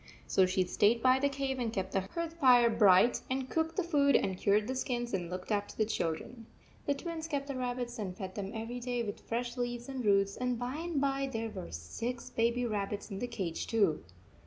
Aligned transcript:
So 0.25 0.47
she 0.47 0.63
stayed 0.65 1.03
by 1.03 1.19
the 1.19 1.29
cave 1.29 1.59
and 1.59 1.71
kept 1.71 1.91
the 1.91 2.01
hearth 2.01 2.33
fire 2.39 2.71
bright 2.71 3.21
and 3.29 3.47
cooked 3.47 3.75
the 3.77 3.83
food 3.83 4.15
and 4.15 4.35
cured 4.35 4.67
the 4.67 4.73
skins 4.73 5.13
and 5.13 5.29
looked 5.29 5.51
after 5.51 5.75
the 5.75 5.85
children. 5.85 6.47
The 6.87 6.95
Twins 6.95 7.27
kept 7.27 7.45
the 7.45 7.55
rabbits 7.55 7.99
and 7.99 8.17
fed 8.17 8.33
them 8.33 8.51
every 8.55 8.79
day 8.79 9.03
with 9.03 9.19
fresh 9.21 9.57
leaves 9.57 9.87
and 9.87 10.03
roots, 10.03 10.37
and 10.37 10.57
by 10.57 10.77
and 10.77 10.99
by 10.99 11.29
there 11.31 11.51
were 11.51 11.69
six 11.69 12.31
baby 12.31 12.65
rabbits 12.65 13.11
in 13.11 13.19
the 13.19 13.27
cage 13.27 13.67
too. 13.67 14.03